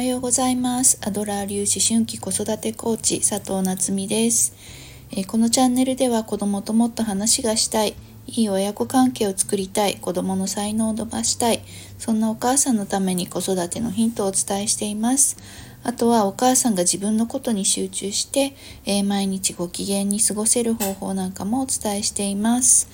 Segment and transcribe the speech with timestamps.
[0.00, 0.98] はようございます。
[1.02, 4.54] アドラー流思春期子育てコーチ佐藤夏実です、
[5.12, 7.94] え、このチャンネルでは子供ともっと話がしたい
[8.26, 11.62] いい親子関係を作りたい子供の才能を伸ばしたい
[11.98, 15.36] そんなお母さんのために子育てのヒントをお伝えしています。
[15.84, 18.54] あとはお母さんが自分のことに集中して、
[18.86, 22.88] え、毎日ご機嫌に過ごせる方法なんかもお伝えしています。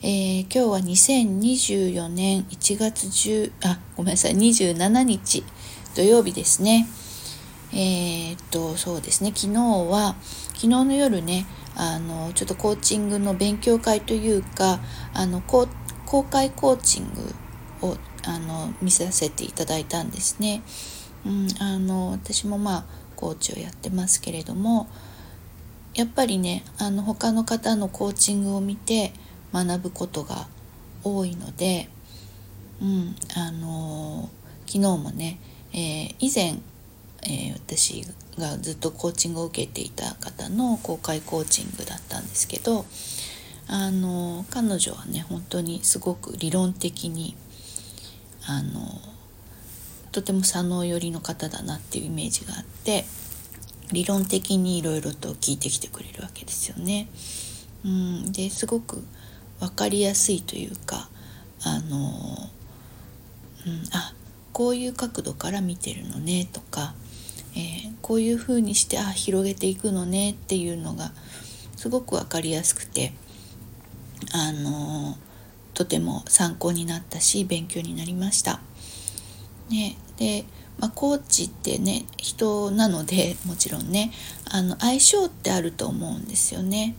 [0.00, 4.36] えー、今日は2024年1月10あごめんなさい。
[4.36, 5.42] 27日。
[5.94, 6.88] 土曜日ですね
[7.72, 10.16] えー、っとそうですね昨日は
[10.54, 14.80] 昨日の夜ねあのちょっとコーチングの勉強会というか
[15.14, 15.68] あの公
[16.24, 17.12] 開コーチン
[17.80, 20.62] グをあの見させていただいたんですね。
[21.24, 22.84] うん、あの私もまあ
[23.16, 24.88] コーチをやってますけれども
[25.94, 29.12] やっぱりねあの他の方のコーチングを見て
[29.52, 30.48] 学ぶことが
[31.04, 31.88] 多いので、
[32.80, 34.30] うん、あの
[34.66, 35.40] 昨日もね、
[35.72, 36.58] えー、以前、
[37.22, 38.04] えー、私
[38.38, 42.84] がずっとコーチングを受けていた方の公開コーチングだったんですけど
[43.66, 47.36] あの彼女はね本当にすごく理論的に
[48.46, 48.80] あの
[50.10, 53.04] とても左脳寄りの方だなっていうイメージがあって
[53.92, 57.08] 理論的にいろいろと聞いてきてくれるわけですよね。
[57.84, 59.02] うん、ですごく
[59.60, 61.08] 分かりやすいというか
[61.62, 64.12] あの、うん、あ
[64.58, 66.92] こういう角度から見てるのねとか、
[67.54, 71.12] えー、こういうふうにしてあ広げていくのねっていうのが
[71.76, 73.12] すごく分かりやすくて
[74.32, 75.16] あの
[75.74, 78.60] とても参考になったし勉強になりました。
[79.70, 80.44] ね、で、
[80.80, 84.10] まあ、コーチってね人なのでもちろんね
[84.50, 86.96] あの相性ってあると思うんですよね。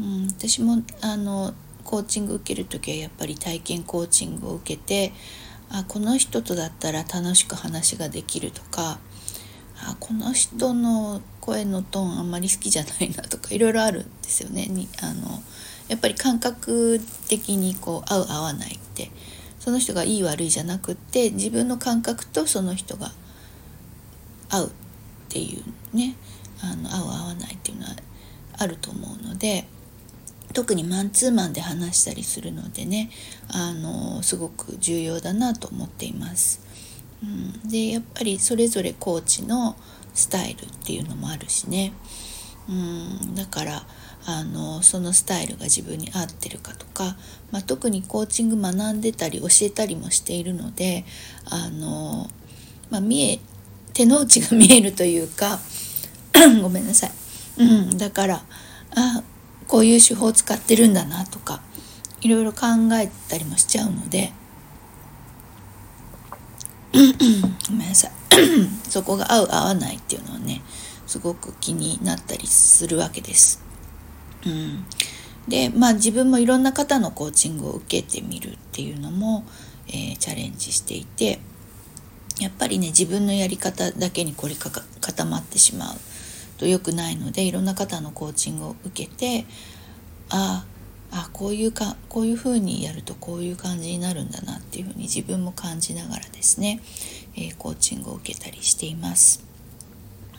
[0.00, 1.54] うん、私もあの
[1.84, 5.12] コーチング受ける時はやっぱり体験コーチングを受けて
[5.70, 8.98] あこの人とだったら楽しく話ができるとか
[9.82, 14.66] あこの人の声のトーンあんまり好きじゃないなとかいろいろあるんですよね。
[14.66, 15.42] にあの
[15.88, 19.10] やっぱり感覚的にこう合う合わないって。
[19.60, 23.12] その人がいい悪いじゃなくって自分の感覚とその人が
[24.48, 24.70] 合うっ
[25.28, 26.16] ていうね。
[26.62, 27.94] あの合う合わないっていうのは
[28.58, 29.66] あると思うので。
[30.52, 33.10] 特にマンツーマンで話したりするのでね
[33.52, 36.60] あのすごく重要だなと思っています。
[37.22, 39.76] うん、でやっぱりそれぞれコーチの
[40.14, 41.92] スタイルっていうのもあるしね、
[42.68, 43.82] うん、だから
[44.26, 47.16] あのそのスタイルが自分に合ってるかとか、
[47.50, 51.04] まあ、特にコーチング学んでたり教えたりもしているので
[51.46, 52.28] あの、
[52.90, 53.40] まあ、見え
[53.92, 55.58] 手の内が見えるというか
[56.62, 57.10] ごめんなさい、
[57.58, 58.42] うん、だから
[58.94, 59.22] あ
[59.70, 61.62] こういう手法を使ってるんだなとか
[62.20, 64.32] いろいろ考えたりもしちゃうので
[66.92, 66.98] ご
[67.76, 68.10] めんなさい。
[68.90, 70.60] そこが合う合わないっていうのはね
[71.06, 73.60] すごく気になったりするわけです。
[74.44, 74.84] うん、
[75.46, 79.44] でまあ自分もいろんな方のコーチングを受けてみるっていうのも、
[79.86, 81.38] えー、チャレンジしていて
[82.40, 85.96] やっぱりね自分のやり方だけに凝り固まってしまう。
[86.60, 89.46] と良くないのでいろんな方のコーチングを受けて
[90.28, 90.66] あ
[91.10, 96.82] あこういうかこういうふうにやるとこういう感じになるんだなっていうふうに自分も感じながらですね、
[97.34, 99.42] えー、コーチングを受けたりしています。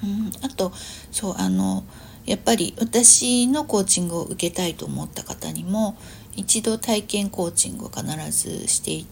[0.03, 0.71] うん、あと
[1.11, 1.83] そうあの
[2.25, 5.97] やっぱり私のコーチングを受けたいと思った方にも
[6.35, 9.05] 一度体験コーチングを必ずして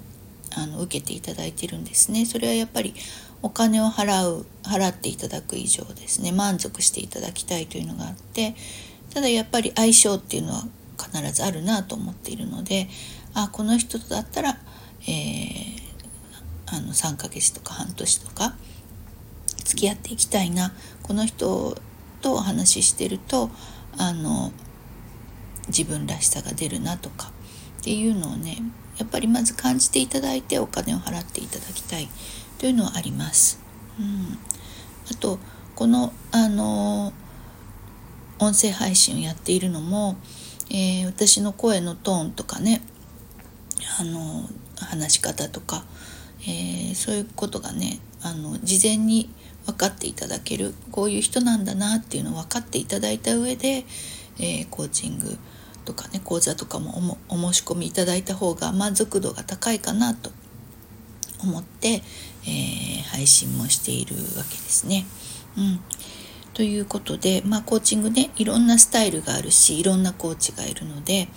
[0.55, 2.27] あの受けていただいてるんですね。
[2.27, 2.93] それはやっぱり
[3.41, 8.55] お金を払う払っていただく以上ですね満足していただきたいというのがあって
[9.13, 10.63] ただやっぱり相性っていうのは
[10.97, 12.87] 必ずあるなと思っているので
[13.33, 14.57] あこの人とだったら、
[15.03, 15.79] えー、
[16.67, 18.55] あの3ヶ月とか半年とか
[19.63, 20.73] 付き合っていきたいな
[21.03, 21.77] この人
[22.21, 23.49] とお話ししてると
[23.97, 24.51] あの
[25.67, 27.31] 自分らしさが出るなとか
[27.79, 28.57] っていうのをね
[28.97, 32.09] やっぱりまず感じていただいてお金を払っていただきたい。
[32.59, 33.59] というのはあります。
[33.99, 34.37] うん、
[35.11, 35.39] あと
[35.75, 37.13] このあの
[38.37, 40.17] 音声配信をやっているのも、
[40.69, 42.81] えー、私の声のトーンとかね
[43.99, 44.47] あの
[44.77, 45.83] 話し方とか、
[46.41, 49.29] えー、そういうことがねあの事前に
[49.65, 53.85] 分かっていただけるこういう人なんだなっていうのを分かっていただいた上で、
[54.37, 55.37] えー、コーチング
[55.85, 60.31] とかね講座とかもお申し込みいただいた方が満足度が高いかなと
[61.41, 62.01] 思って、
[62.43, 65.05] えー、配信もしているわけですね。
[65.57, 65.79] うん、
[66.53, 71.27] ということで、まあ、コーチングねいろんなスタイルがあるしいろんなコーチがいるので、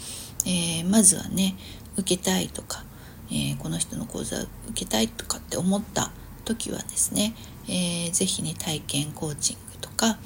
[0.46, 1.54] えー、まずはね
[1.96, 2.84] 受けたいとか、
[3.30, 6.10] えー、この人の講座受けたいとかって思った
[6.44, 7.34] 時はですね、
[7.68, 10.18] えー、ぜひね体験コーチングとか、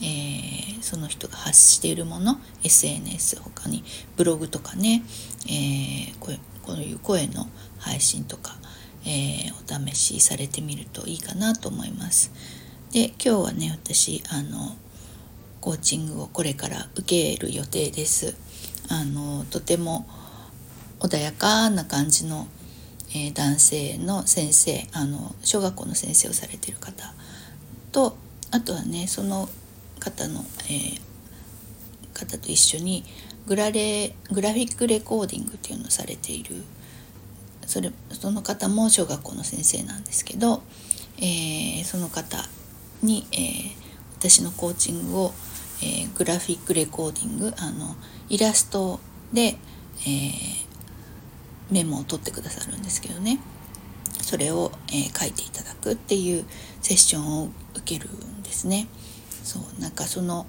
[0.00, 3.84] えー、その人が発しているもの SNS 他に
[4.16, 5.02] ブログとかね、
[5.46, 6.32] えー、こ
[6.72, 7.46] ういう声の
[7.78, 8.56] 配信とか、
[9.06, 12.32] えー、お試しされてみるといいかなと思います。
[12.92, 14.76] で今日はね私あの
[15.60, 18.36] コーチングをこれから受ける予定です。
[18.88, 20.06] あのとても
[21.00, 22.46] 穏やかな感じの、
[23.10, 27.14] えー、男性の先生あの小学校の先生をされてる方
[27.92, 28.16] と
[28.50, 29.48] あとはねその
[29.98, 31.00] 方の、えー、
[32.12, 33.04] 方と一緒に
[33.46, 36.62] グラレグラフィックレコーディングっていうのをされている
[37.74, 40.62] それその方も小学校の先生なんですけど、
[41.18, 42.38] えー、その方
[43.02, 43.72] に、えー、
[44.16, 45.32] 私のコーチングを、
[45.82, 47.96] えー、グラフィックレコーディングあの
[48.28, 49.00] イラスト
[49.32, 49.56] で、
[50.06, 50.30] え
[51.72, 53.40] メモを取ってくださるんですけどね
[54.22, 56.44] それを、え書いていただくっていう
[56.80, 58.86] セッションを受けるんですね。
[59.42, 60.46] そうなんかその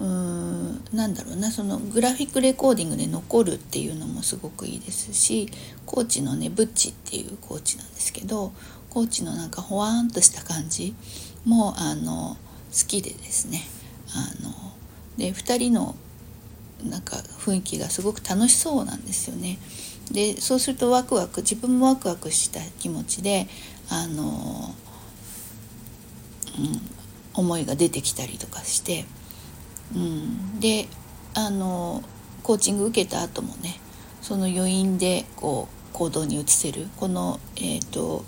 [0.00, 5.48] うーんなんだろうなそのグラフィックレコーディングで残るっていうのもすごくいいですし
[5.86, 8.52] コーチのねブッチっていうコーチなんですけど
[8.90, 10.94] コーチのなんかほわんとした感じ
[11.44, 12.36] もあの
[12.72, 13.62] 好きでですね
[14.14, 14.52] あの
[15.16, 15.94] で2人の
[16.84, 19.58] なんか雰囲気がすごく楽しそうなんですよね。
[20.10, 23.46] でそうするとワクワク自分もワクワクした気持ちで
[23.88, 24.74] あの、
[26.58, 26.80] うん、
[27.32, 29.06] 思いが出てきたりとかして、
[29.94, 30.86] うん、で
[31.34, 32.02] あの
[32.42, 33.80] コーチング受けた後もね
[34.20, 38.24] その余韻でこう行動に移せるこの、えーと、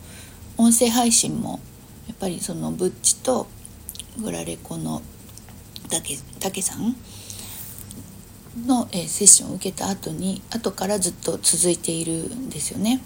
[0.57, 1.61] 音声配信も
[2.07, 3.47] やっぱりそのブッチと
[4.23, 5.03] グラレコの
[5.91, 6.97] たけさん
[8.67, 13.01] の、えー、セッションを受けた後に後からずっと続いているんですよね。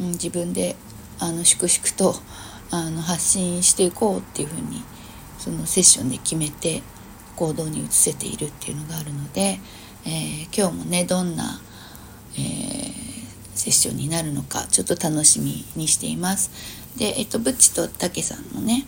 [0.00, 0.76] うん、自分で
[1.18, 2.14] あの粛々と
[2.70, 4.82] あの発信していこうっていうふうに
[5.38, 6.82] そのセッションで決めて
[7.36, 9.60] 行動に移せているっていうのがあるので、
[10.04, 11.60] えー、今日もねどんな、
[12.34, 12.92] えー、
[13.54, 16.50] セッションになるのかちょっと楽しみにしています。
[16.96, 18.84] で、えっと、ブッチとたけさんのね、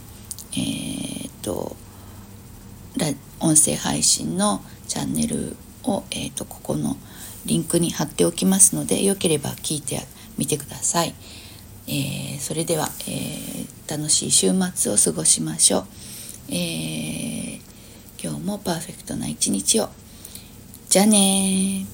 [0.53, 1.77] えー、っと
[3.41, 6.97] 音声配信のチャンネルを、えーと、ここの
[7.45, 10.01] リンクに貼っておきますのでよければ聞いて
[10.39, 11.15] みてください。
[11.87, 15.85] えー、それでは、えー、楽しい週末を過ごしましょう、
[16.49, 17.34] えー、
[18.25, 19.91] 今日もパーフェクトな一日を。
[20.89, 21.85] じゃあね